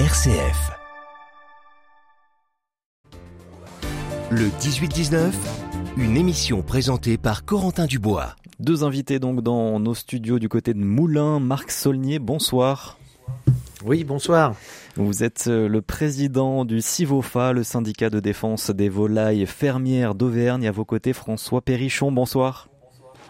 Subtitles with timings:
[0.00, 0.72] RCF.
[4.28, 5.30] Le 18-19,
[5.96, 8.34] une émission présentée par Corentin Dubois.
[8.58, 11.38] Deux invités donc dans nos studios du côté de Moulins.
[11.38, 12.98] Marc Saulnier, bonsoir.
[13.84, 14.56] Oui, bonsoir.
[14.96, 20.66] Vous êtes euh, le président du CIVOFA, le syndicat de défense des volailles fermières d'Auvergne.
[20.66, 22.68] À vos côtés, François Perrichon, bonsoir.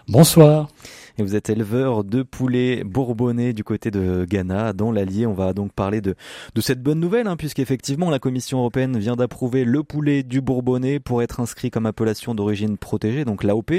[0.08, 0.68] Bonsoir.
[1.18, 5.26] Et vous êtes éleveur de poulets bourbonnais du côté de Ghana, dans l'Allier.
[5.26, 6.14] On va donc parler de,
[6.54, 10.98] de cette bonne nouvelle, hein, puisqu'effectivement la Commission européenne vient d'approuver le poulet du bourbonnais
[10.98, 13.70] pour être inscrit comme appellation d'origine protégée, donc l'AOP.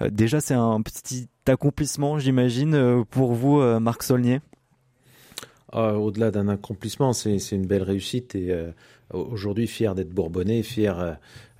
[0.00, 4.40] Euh, déjà, c'est un petit accomplissement, j'imagine, euh, pour vous, Marc Saulnier
[5.72, 8.70] ah, Au-delà d'un accomplissement, c'est une belle réussite et euh,
[9.12, 11.12] aujourd'hui fier d'être bourbonnais, fier euh,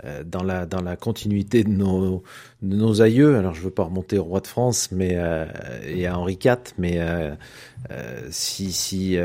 [0.05, 3.37] euh, dans, la, dans la continuité de nos, aïeux.
[3.37, 5.19] Alors je veux pas remonter au roi de France mais,
[5.87, 7.01] et à Henri IV, mais
[8.31, 9.17] si, si,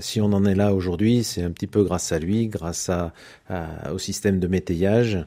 [0.00, 2.90] si on en est là aujourd'hui, c'est un petit peu grâce à lui, grâce
[3.92, 5.26] au système de métayage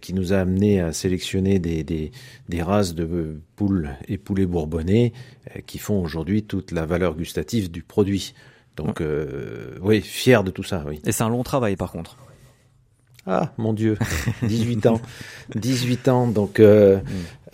[0.00, 2.10] qui nous a amené à sélectionner des, des,
[2.48, 5.12] des, races de poules et poulets bourbonnais
[5.54, 8.34] euh, qui font aujourd'hui toute la valeur gustative du produit.
[8.76, 11.00] Donc euh, oui, fier de tout ça, oui.
[11.04, 12.16] Et c'est un long travail par contre.
[13.26, 13.98] Ah, mon Dieu,
[14.42, 15.00] 18 ans.
[15.54, 16.60] 18 ans, donc...
[16.60, 17.02] Euh, mm.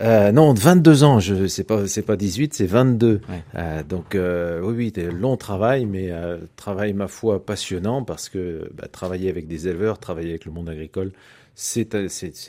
[0.01, 3.21] euh, non, 22 ans, je c'est pas c'est pas 18, c'est 22.
[3.55, 8.69] Euh, donc euh, oui, oui, long travail, mais euh, travail, ma foi, passionnant, parce que
[8.75, 11.11] bah, travailler avec des éleveurs, travailler avec le monde agricole,
[11.55, 11.89] c'est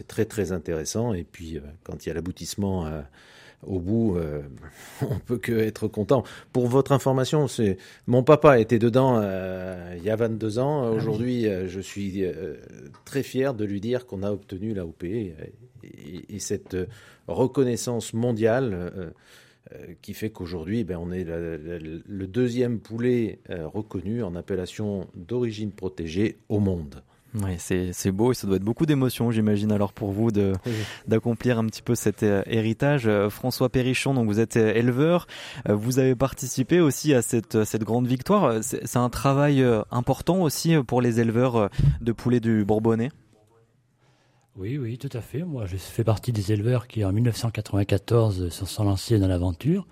[0.06, 1.14] très très intéressant.
[1.14, 2.86] Et puis, quand il y a l'aboutissement
[3.66, 4.42] au bout, euh,
[5.02, 6.24] on peut que être content.
[6.52, 10.84] Pour votre information, c'est mon papa était dedans euh, il y a 22 ans.
[10.84, 12.56] Ah Aujourd'hui, euh, je suis euh,
[13.04, 15.34] très fier de lui dire qu'on a obtenu l'AOP et,
[16.28, 16.76] et, cette
[17.28, 19.12] reconnaissance mondiale
[20.02, 26.58] qui fait qu'aujourd'hui, ben, on est le deuxième poulet reconnu en appellation d'origine protégée au
[26.58, 27.02] monde.
[27.42, 30.52] Oui, c'est beau et ça doit être beaucoup d'émotions, j'imagine, alors pour vous de
[31.08, 33.08] d'accomplir un petit peu cet euh, héritage.
[33.08, 35.26] Euh, François Perrichon, donc vous êtes euh, éleveur,
[35.68, 38.62] vous avez participé aussi à cette, cette grande victoire.
[38.62, 41.70] C'est un travail important aussi pour les éleveurs
[42.00, 43.10] de poulets du Bourbonnais?
[44.56, 45.42] Oui, oui, tout à fait.
[45.42, 49.86] Moi, je fais partie des éleveurs qui, en 1994, se sont lancés dans l'aventure.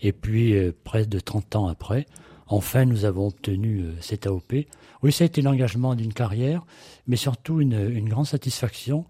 [0.00, 0.54] Et puis,
[0.84, 2.06] près de 30 ans après,
[2.50, 4.66] enfin, nous avons obtenu cette AOP
[5.02, 6.64] oui, ça a été l'engagement d'une carrière,
[7.06, 9.06] mais surtout une, grande satisfaction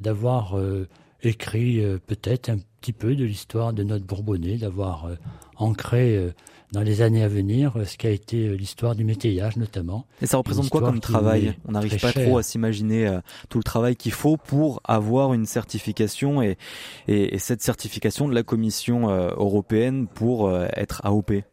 [0.00, 0.88] d'avoir euh,
[1.22, 5.14] écrit euh, peut-être un petit peu de l'histoire de notre Bourbonnais, d'avoir euh,
[5.56, 6.32] ancré
[6.72, 10.06] dans les années à venir ce qu'a été l'histoire du métayage notamment.
[10.20, 13.94] Et ça représente quoi comme travail On n'arrive pas trop à s'imaginer tout le travail
[13.94, 16.58] qu'il faut pour avoir une certification et,
[17.06, 21.44] et, cette certification de la Commission européenne pour être AOP.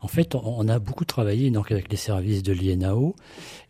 [0.00, 3.14] En fait, on a beaucoup travaillé donc avec les services de l'INAO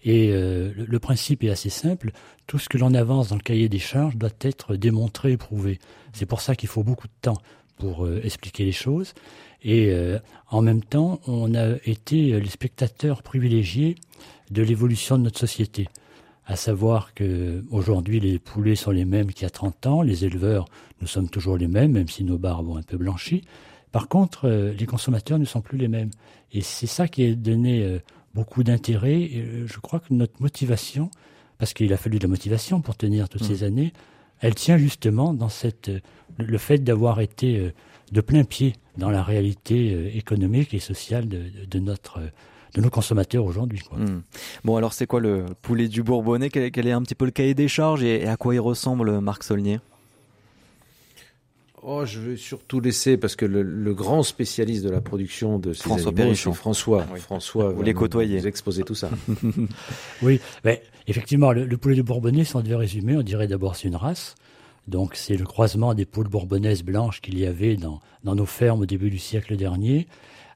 [0.05, 2.11] et euh, le, principe est assez simple.
[2.47, 5.79] Tout ce que l'on avance dans le cahier des charges doit être démontré et prouvé.
[6.13, 7.39] C'est pour ça qu'il faut beaucoup de temps
[7.79, 9.15] pour euh, expliquer les choses.
[9.63, 10.19] Et euh,
[10.51, 13.97] en même temps, on a été les spectateurs privilégiés
[14.51, 15.89] de l'évolution de notre société.
[16.47, 20.27] À savoir que aujourd'hui les poulets sont les mêmes qu'il y a 30 ans, les
[20.27, 20.67] éleveurs,
[21.01, 23.43] nous sommes toujours les mêmes, même si nos barbes ont un peu blanchi.
[23.95, 26.11] Par contre, euh, les consommateurs ne sont plus les mêmes.
[26.51, 28.01] Et c'est ça qui a donné euh,
[28.35, 29.31] beaucoup d'intérêt.
[29.33, 31.13] Euh, je crois que notre motivation,
[31.59, 33.69] parce qu'il a fallu de la motivation pour tenir toutes ces mmh.
[33.69, 33.93] années,
[34.41, 35.93] elle tient justement dans cette,
[36.39, 37.73] le fait d'avoir été
[38.11, 42.19] de plein pied dans la réalité économique et sociale de, notre
[42.75, 43.81] de nos consommateurs aujourd'hui.
[43.93, 44.23] Mmh.
[44.65, 46.51] Bon, alors c'est quoi le poulet du Bourbonnais?
[46.51, 49.45] Quel, est un petit peu le cahier des charges et, à quoi il ressemble, Marc
[49.45, 49.79] Saulnier?
[51.87, 55.83] Oh, je vais surtout laisser parce que le, grand spécialiste de la production de ces
[55.83, 56.13] François
[56.55, 57.07] François.
[57.19, 58.39] François, vous les côtoyez.
[58.39, 59.11] Vous exposez tout ça.
[60.23, 63.89] oui, mais effectivement, le, poulet du Bourbonnais, si on devait résumer, on dirait d'abord c'est
[63.89, 64.35] une race.
[64.89, 68.81] Donc c'est le croisement des poules bourbonnaises blanches qu'il y avait dans, dans nos fermes
[68.81, 70.07] au début du siècle dernier,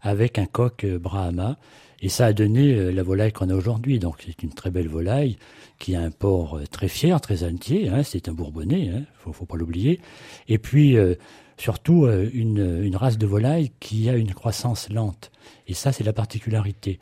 [0.01, 1.59] avec un coq euh, Brahma.
[2.01, 3.99] Et ça a donné euh, la volaille qu'on a aujourd'hui.
[3.99, 5.37] Donc c'est une très belle volaille
[5.79, 7.89] qui a un port euh, très fier, très entier.
[7.89, 10.01] Hein, c'est un Bourbonnais, il hein, faut, pas l'oublier.
[10.49, 11.15] Et puis euh,
[11.57, 15.33] surtout une, race de volaille qui a une croissance lente.
[15.67, 17.01] Et ça, c'est la particularité.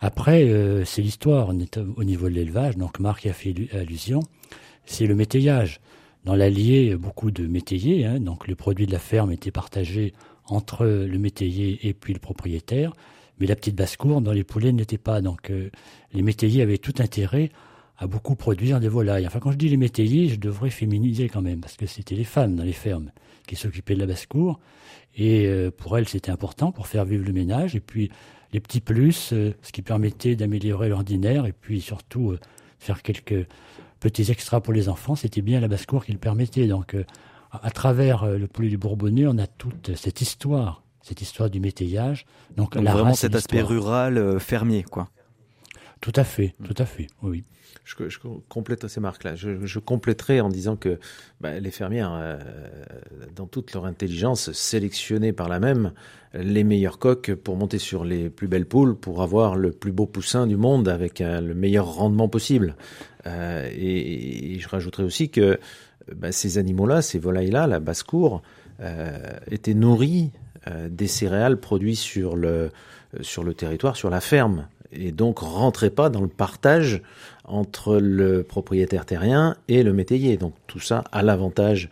[0.00, 0.46] Après,
[0.84, 1.48] c'est l'histoire.
[1.48, 2.76] Au niveau de l'élevage.
[2.76, 4.20] Donc Marc a fait allusion.
[4.84, 5.80] C'est le métayage.
[6.26, 8.04] Dans l'Allier, beaucoup de métayers.
[8.04, 10.12] Hein, donc le produit de la ferme était partagé
[10.46, 12.92] entre le métayer et puis le propriétaire.
[13.38, 15.20] Mais la petite basse-cour, dans les poulets, n'était pas.
[15.20, 15.70] Donc euh,
[16.12, 17.50] les métayers avaient tout intérêt
[17.96, 19.26] à beaucoup produire des volailles.
[19.26, 22.24] Enfin, quand je dis les métayers, je devrais féminiser quand même, parce que c'était les
[22.24, 23.10] femmes dans les fermes
[23.46, 24.58] qui s'occupaient de la basse-cour.
[25.16, 27.76] Et euh, pour elles, c'était important pour faire vivre le ménage.
[27.76, 28.10] Et puis,
[28.52, 32.36] les petits plus, ce qui permettait d'améliorer l'ordinaire et puis surtout
[32.78, 33.48] faire quelques
[33.98, 35.16] petits extras pour les enfants.
[35.16, 36.68] C'était bien la basse-cour qui le permettait.
[36.68, 36.94] Donc,
[37.50, 42.26] à travers le poulet du Bourbonnais, on a toute cette histoire, cette histoire du métayage.
[42.56, 45.08] Donc, vraiment cet aspect rural fermier, quoi.
[46.00, 47.44] Tout à fait, tout à fait, oui.
[47.84, 48.18] Je, je
[48.48, 49.36] complète ces marques-là.
[49.36, 50.98] Je, je, compléterai en disant que
[51.40, 52.38] bah, les fermières, euh,
[53.34, 55.92] dans toute leur intelligence, sélectionnaient par la même
[56.34, 60.06] les meilleurs coqs pour monter sur les plus belles poules, pour avoir le plus beau
[60.06, 62.76] poussin du monde avec euh, le meilleur rendement possible.
[63.26, 65.58] Euh, et, et, je rajouterai aussi que
[66.14, 68.42] bah, ces animaux-là, ces volailles-là, la basse-cour,
[68.80, 70.32] euh, étaient nourris
[70.88, 72.70] des céréales produites sur le,
[73.20, 77.02] sur le territoire, sur la ferme et donc rentrait pas dans le partage
[77.44, 80.36] entre le propriétaire terrien et le métayer.
[80.36, 81.90] Donc tout ça à l'avantage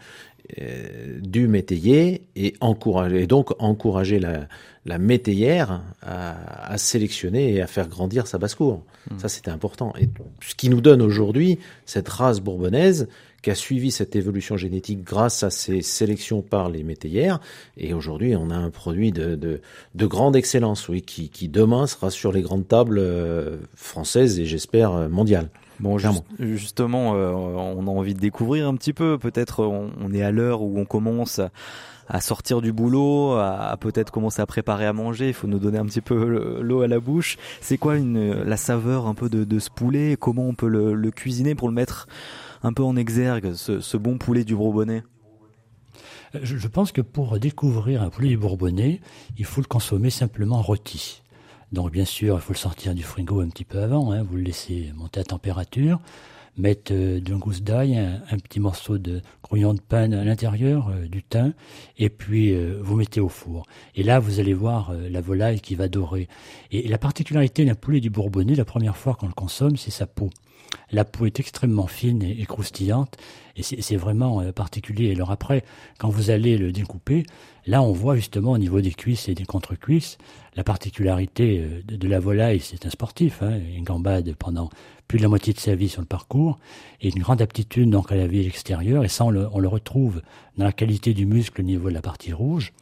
[0.60, 4.48] euh, du métayer et encourager et donc encourager la,
[4.86, 8.82] la métayère à, à, sélectionner et à faire grandir sa basse-cour.
[9.10, 9.18] Hmm.
[9.18, 9.92] Ça c'était important.
[9.98, 10.08] Et
[10.40, 13.08] ce qui nous donne aujourd'hui cette race bourbonnaise
[13.42, 17.40] qui a suivi cette évolution génétique grâce à ces sélections par les métayères.
[17.76, 19.60] Et aujourd'hui, on a un produit de, de,
[19.94, 24.44] de grande excellence, oui, qui, qui, demain sera sur les grandes tables euh, françaises et
[24.44, 25.50] j'espère euh, mondiales.
[25.80, 25.98] Bon,
[26.38, 29.18] justement, euh, on a envie de découvrir un petit peu.
[29.18, 31.40] Peut-être on, on est à l'heure où on commence
[32.08, 35.28] à sortir du boulot, à, peut-être commencer à préparer à manger.
[35.28, 37.36] Il faut nous donner un petit peu l'eau à la bouche.
[37.60, 40.16] C'est quoi une, la saveur un peu de, de ce poulet?
[40.20, 42.06] Comment on peut le, le cuisiner pour le mettre
[42.62, 45.02] un peu en exergue, ce, bon poulet du Bourbonnais
[46.42, 49.00] je, pense que pour découvrir un poulet du Bourbonnais,
[49.36, 51.22] il faut le consommer simplement rôti.
[51.72, 54.36] Donc bien sûr, il faut le sortir du frigo un petit peu avant, hein, vous
[54.36, 56.00] le laissez monter à température,
[56.56, 61.06] mettre euh, d'un gousse d'ail, un, petit morceau de grouillon de pain à l'intérieur, euh,
[61.06, 61.54] du thym,
[61.98, 63.66] et puis euh, vous mettez au four.
[63.94, 66.28] Et là, vous allez voir la volaille qui va dorer.
[66.70, 70.06] Et, la particularité d'un poulet du Bourbonnais, la première fois qu'on le consomme, c'est sa
[70.06, 70.28] peau.
[70.90, 73.16] La peau est extrêmement fine et, croustillante,
[73.56, 75.12] et c'est vraiment euh, particulier.
[75.12, 75.64] Alors après,
[75.98, 77.24] quand vous allez le découper,
[77.66, 80.18] là on voit justement au niveau des cuisses et des contre-cuisses
[80.54, 82.60] la particularité euh, de, la volaille.
[82.60, 84.70] C'est un sportif, hein, gambade pendant
[85.08, 86.58] plus de la moitié de sa vie sur le parcours,
[87.00, 90.22] et une grande aptitude donc à la vie extérieure, et ça on le, retrouve
[90.56, 92.72] dans la qualité du muscle au niveau de la partie rouge.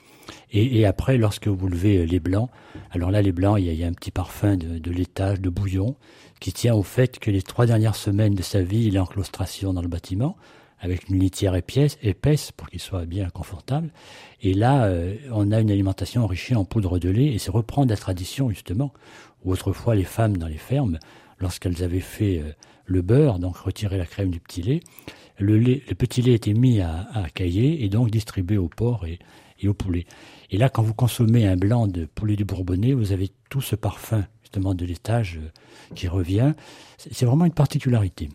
[0.52, 2.50] Et, après, lorsque vous levez les blancs,
[2.90, 5.96] alors là, les blancs, il y a, un petit parfum de, de laitage, de bouillon,
[6.40, 9.06] qui tient au fait que les trois dernières semaines de sa vie, il est en
[9.06, 10.36] claustration dans le bâtiment,
[10.80, 13.90] avec une litière épaisse, épaisse pour qu'il soit bien confortable.
[14.42, 17.90] Et là, euh, on a une alimentation enrichie en poudre de lait, et c'est reprendre
[17.90, 18.92] la tradition, justement,
[19.44, 20.98] où autrefois les femmes dans les fermes,
[21.38, 22.52] lorsqu'elles avaient fait euh,
[22.86, 24.80] le beurre, donc retirer la crème du petit lait,
[25.38, 29.18] le, petit lait était mis à, à cailler et donc distribué au porc et,
[29.60, 30.06] et au poulet.
[30.50, 33.76] Et là, quand vous consommez un blanc de poulet du Bourbonnais, vous avez tout ce
[33.76, 36.54] parfum justement de l'étage euh, qui revient.
[36.98, 38.28] C'est vraiment une particularité.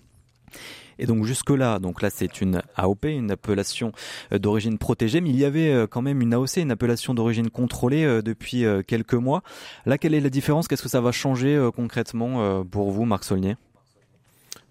[0.98, 3.92] Et donc jusque-là, donc là c'est une AOP, une appellation
[4.32, 7.50] euh, d'origine protégée, mais il y avait euh, quand même une AOC, une appellation d'origine
[7.50, 9.44] contrôlée depuis quelques mois.
[9.86, 10.70] Là, quelle est la différence?
[10.70, 13.58] Qu'est-ce que ça va changer concrètement pour vous, Marc Saulnier?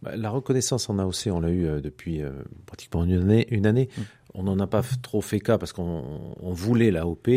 [0.03, 2.23] Bah, La reconnaissance en AOC, on l'a eu depuis
[2.65, 3.47] pratiquement une année.
[3.51, 3.91] Une année.
[3.97, 4.03] Mmh.
[4.35, 6.03] On n'en a pas trop fait cas parce qu'on
[6.43, 7.29] voulait l'AOP.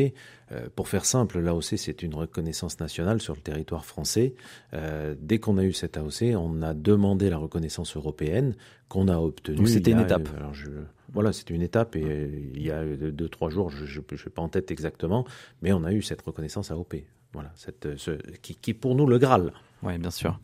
[0.51, 4.33] Euh, pour faire simple, l'AOC, c'est une reconnaissance nationale sur le territoire français.
[4.73, 8.55] Euh, dès qu'on a eu cette AOC, on a demandé la reconnaissance européenne
[8.89, 9.67] qu'on a obtenue.
[9.67, 10.29] C'était une étape.
[10.35, 10.69] Alors je,
[11.13, 14.41] voilà, c'était une étape et il y a deux, trois jours, je ne sais pas
[14.41, 15.25] en tête exactement,
[15.61, 16.95] mais on a eu cette reconnaissance AOP.
[17.33, 18.11] Voilà, cette, ce,
[18.41, 19.51] qui, qui est pour nous le Graal.
[19.83, 20.39] Oui, bien sûr.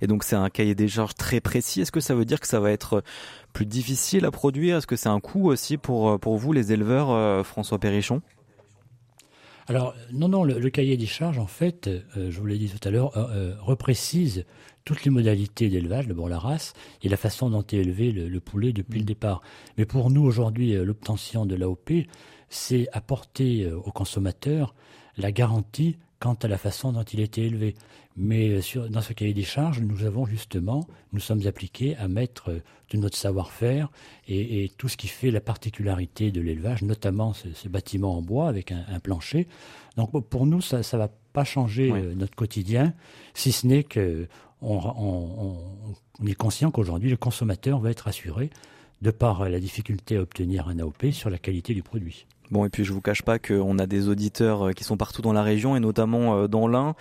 [0.00, 1.82] Et donc c'est un cahier des charges très précis.
[1.82, 3.02] Est-ce que ça veut dire que ça va être
[3.52, 4.78] plus difficile à produire?
[4.78, 8.22] Est-ce que c'est un coût aussi pour, pour vous, les éleveurs, euh, François Perrichon?
[9.68, 12.88] Alors, non, non, le, cahier des charges, en fait, euh, je vous l'ai dit tout
[12.88, 14.44] à l'heure, euh, reprécise
[14.84, 16.72] toutes les modalités d'élevage, d'abord la race,
[17.02, 19.06] et la façon dont est élevé le, poulet depuis le mmh.
[19.06, 19.42] départ.
[19.78, 21.92] Mais pour nous, aujourd'hui, l'obtention de l'AOP,
[22.48, 24.74] c'est apporter aux consommateurs
[25.16, 27.74] la garantie quant à la façon dont il a été élevé.
[28.16, 32.08] Mais euh, sur, dans ce cahier des charges, nous avons justement, nous sommes appliqués à
[32.08, 33.88] mettre euh, tout notre savoir-faire
[34.26, 38.22] et, et, tout ce qui fait la particularité de l'élevage, notamment ce, ce, bâtiment en
[38.22, 39.46] bois avec un, un plancher.
[39.96, 42.94] Donc pour nous, ça ne va pas changer euh, notre quotidien,
[43.34, 44.26] si ce n'est que
[44.62, 45.56] on, on,
[46.20, 48.50] on est conscient qu'aujourd'hui, le consommateur va être assuré
[49.00, 52.26] de par la difficulté à obtenir un AOP sur la qualité du produit.
[52.50, 55.22] Bon, et puis je vous cache pas qu'on a des auditeurs euh, qui sont partout
[55.22, 56.94] dans la région et notamment euh, dans l'Ain.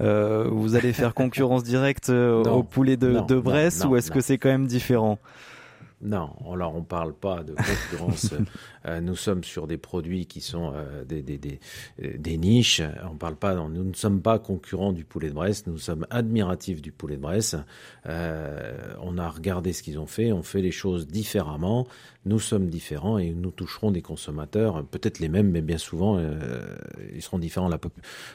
[0.00, 4.38] Euh, vous allez faire concurrence directe au poulet de, de Brest ou est-ce que c'est
[4.38, 5.18] quand même différent?
[6.02, 8.34] Non, alors on parle pas de concurrence.
[8.86, 11.60] Euh, nous sommes sur des produits qui sont euh, des, des, des,
[11.98, 12.80] des, niches.
[13.04, 13.54] On parle pas.
[13.54, 15.66] Nous ne sommes pas concurrents du poulet de Brest.
[15.66, 17.58] Nous sommes admiratifs du poulet de Brest.
[18.06, 20.32] Euh, on a regardé ce qu'ils ont fait.
[20.32, 21.86] On fait les choses différemment.
[22.24, 26.18] Nous sommes différents et nous toucherons des consommateurs, peut-être les mêmes, mais bien souvent
[27.12, 27.68] ils seront différents.
[27.68, 27.78] La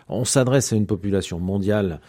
[0.09, 2.01] on s'adresse à une population mondiale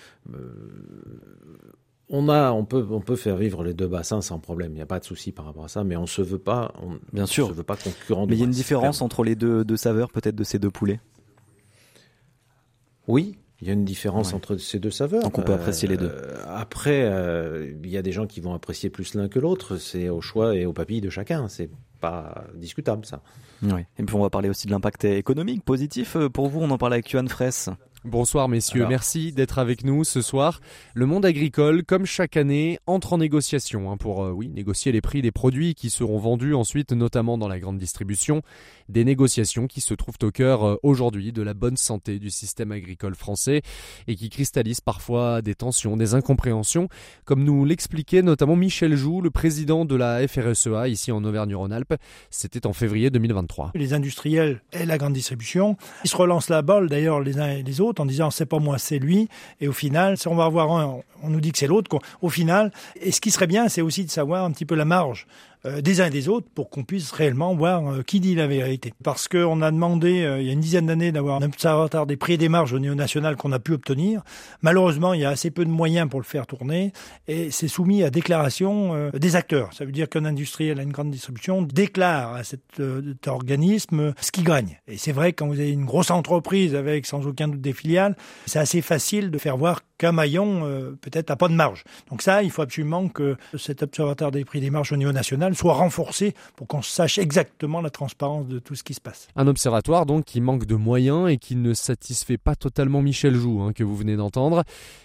[2.08, 4.72] on a, on peut, on peut faire vivre les deux bassins sans problème.
[4.72, 6.72] Il n'y a pas de souci par rapport à ça, mais on se veut pas,
[6.82, 8.26] on, bien sûr, se veut pas concurrent.
[8.26, 10.70] Mais il y a une différence entre les deux, deux saveurs, peut-être de ces deux
[10.70, 11.00] poulets?
[13.08, 15.22] Oui, il y a une différence entre ces deux saveurs.
[15.22, 16.10] Donc on peut apprécier les deux.
[16.12, 19.76] Euh, après, euh, il y a des gens qui vont apprécier plus l'un que l'autre.
[19.76, 21.48] C'est au choix et au papilles de chacun.
[21.48, 21.70] C'est
[22.00, 23.22] pas discutable ça.
[23.62, 23.80] Oui.
[23.98, 26.60] Et puis on va parler aussi de l'impact économique positif euh, pour vous.
[26.60, 27.70] On en parle avec Yuan Fraisse.
[28.06, 30.60] Bonsoir messieurs, merci d'être avec nous ce soir.
[30.94, 35.00] Le monde agricole, comme chaque année, entre en négociation hein, pour euh, oui, négocier les
[35.00, 38.42] prix des produits qui seront vendus ensuite, notamment dans la grande distribution.
[38.88, 42.70] Des négociations qui se trouvent au cœur euh, aujourd'hui de la bonne santé du système
[42.70, 43.62] agricole français
[44.06, 46.88] et qui cristallisent parfois des tensions, des incompréhensions,
[47.24, 51.96] comme nous l'expliquait notamment Michel Joux, le président de la FRSEA ici en Auvergne-Rhône-Alpes.
[52.30, 53.72] C'était en février 2023.
[53.74, 57.64] Les industriels et la grande distribution, ils se relancent la balle d'ailleurs les uns et
[57.64, 59.28] les autres en disant c'est pas moi, c'est lui.
[59.60, 61.98] Et au final, si on va avoir un, on nous dit que c'est l'autre.
[62.22, 64.84] Au final, et ce qui serait bien, c'est aussi de savoir un petit peu la
[64.84, 65.26] marge
[65.82, 68.92] des uns et des autres pour qu'on puisse réellement voir euh, qui dit la vérité.
[69.02, 72.16] Parce qu'on a demandé euh, il y a une dizaine d'années d'avoir un observatoire des
[72.16, 74.22] prix et des marges au niveau national qu'on a pu obtenir.
[74.62, 76.92] Malheureusement, il y a assez peu de moyens pour le faire tourner
[77.28, 79.72] et c'est soumis à déclaration des acteurs.
[79.72, 82.80] Ça veut dire qu'un industriel à une grande distribution déclare à cet,
[83.26, 84.78] organisme ce qu'il gagne.
[84.86, 88.16] Et c'est vrai quand vous avez une grosse entreprise avec sans aucun doute des filiales,
[88.46, 91.84] c'est assez facile de faire voir qu'un maillon peut-être n'a pas de marge.
[92.10, 95.12] Donc ça, il faut absolument que cet observatoire des prix et des marges au niveau
[95.12, 99.28] national soit renforcé pour qu'on sache exactement la transparence de tout ce qui se passe.
[99.36, 103.60] Un observatoire donc qui manque de moyens et qui ne satisfait pas totalement Michel Joux,
[103.60, 104.64] hein, que vous venez d'entendre.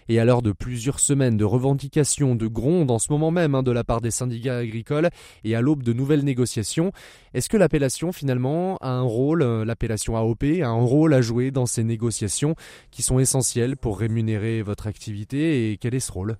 [0.10, 3.64] Et à l'heure de plusieurs semaines de revendications, de grondes en ce moment même hein,
[3.64, 5.10] de la part des syndicats agricoles
[5.44, 6.92] et à l'aube de nouvelles négociations,
[7.34, 11.52] est-ce que l'appellation finalement a un rôle, euh, l'appellation AOP a un rôle à jouer
[11.52, 12.56] dans ces négociations
[12.92, 16.38] qui sont essentielles pour rémunérer votre activité et quel est ce rôle?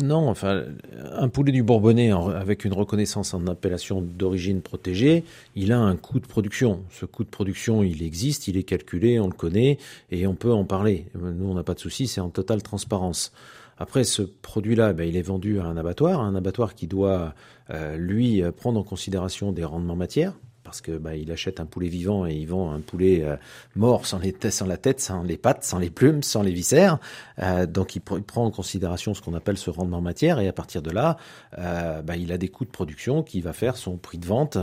[0.00, 0.64] Non, enfin,
[1.12, 5.24] un poulet du Bourbonnais avec une reconnaissance en appellation d'origine protégée,
[5.54, 6.82] il a un coût de production.
[6.90, 9.78] Ce coût de production, il existe, il est calculé, on le connaît
[10.10, 11.06] et on peut en parler.
[11.14, 13.32] Nous, on n'a pas de souci, c'est en totale transparence.
[13.78, 17.34] Après, ce produit-là, ben, il est vendu à un abattoir, un abattoir qui doit,
[17.70, 20.34] euh, lui, prendre en considération des rendements matières,
[20.64, 23.36] parce que bah, il achète un poulet vivant et il vend un poulet euh,
[23.74, 26.98] mort sans, les sans la tête, sans les pattes, sans les plumes, sans les viscères.
[27.40, 30.82] Euh, donc il, prend en considération ce qu'on appelle ce rendement matière et à partir
[30.82, 31.16] de là,
[31.58, 34.58] euh, bah, il a des coûts de production qui va faire son prix de vente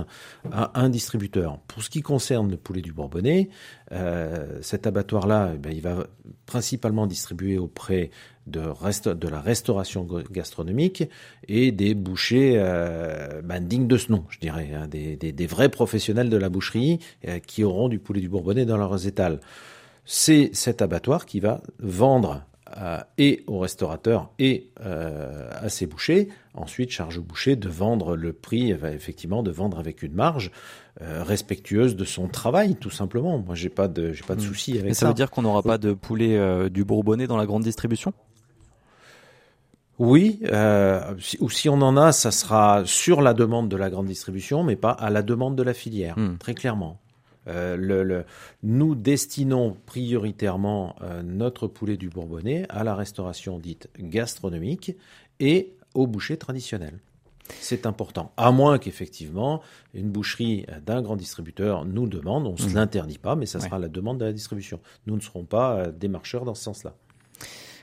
[0.51, 1.60] à un distributeur.
[1.68, 3.50] Pour ce qui concerne le poulet du Bourbonnais,
[4.62, 6.06] cet abattoir-là, ben, il va
[6.46, 8.12] principalement distribuer auprès
[8.48, 11.03] de, de la restauration gastronomique
[11.48, 15.69] et des bouchers euh, ben, dignes de ce nom, je dirais, hein, des, des, vrais
[15.69, 19.39] professionnels de la boucherie euh, qui auront du poulet du Bourbonnais dans leurs étals.
[20.05, 22.43] C'est cet abattoir qui va vendre
[22.77, 26.29] euh, et aux restaurateurs et à ses bouchers.
[26.55, 30.51] Ensuite, charge au boucher de vendre le prix, effectivement, de vendre avec une marge
[31.00, 33.38] respectueuse de son travail, tout simplement.
[33.38, 34.43] Moi, j'ai pas de, j'ai pas de hmm.
[34.43, 35.01] souci avec ça.
[35.01, 38.13] Ça veut dire qu'on n'aura pas de poulet du Bourbonnais dans la grande distribution?
[40.00, 44.08] Oui, euh, ou si on en a, ça sera sur la demande de la grande
[44.08, 46.38] distribution, mais pas à la demande de la filière, hmm.
[46.38, 47.01] très clairement.
[47.48, 48.25] Euh, le,
[48.63, 54.96] nous destinons prioritairement euh, notre poulet du Bourbonnais à la restauration dite gastronomique
[55.41, 57.00] et au boucher traditionnel.
[57.60, 58.32] C'est important.
[58.38, 59.62] À moins qu'effectivement,
[59.94, 62.75] une boucherie d'un grand distributeur nous demande, on ne se hmm.
[62.75, 64.79] l'interdit pas, mais ça sera la demande de la distribution.
[65.08, 66.96] Nous ne serons pas des marcheurs dans ce sens-là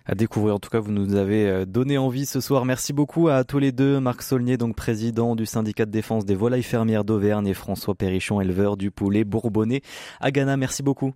[0.07, 0.55] à découvrir.
[0.55, 2.65] En tout cas, vous nous avez euh, donné envie ce soir.
[2.65, 4.01] Merci beaucoup à tous les deux.
[4.01, 8.41] Marc Saulnier, donc président du syndicat de défense des volailles fermières d'Auvergne et François Perrichon,
[8.41, 9.83] éleveur du poulet bourbonnais
[10.21, 10.57] à Ghana.
[10.57, 11.13] Merci beaucoup.